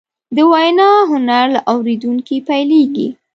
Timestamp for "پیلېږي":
2.47-3.07